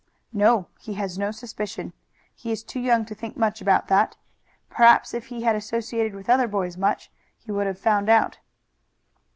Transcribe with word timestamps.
"No, 0.33 0.65
he 0.79 0.95
has 0.95 1.19
no 1.19 1.29
suspicion. 1.29 1.93
He 2.33 2.51
is 2.51 2.63
too 2.63 2.79
young 2.79 3.05
to 3.05 3.13
think 3.13 3.37
much 3.37 3.61
about 3.61 3.87
that. 3.89 4.17
Perhaps 4.67 5.13
if 5.13 5.27
he 5.27 5.43
had 5.43 5.55
associated 5.55 6.15
with 6.15 6.27
other 6.27 6.47
boys 6.47 6.75
much 6.75 7.11
he 7.37 7.51
would 7.51 7.67
have 7.67 7.77
found 7.77 8.09
out." 8.09 8.39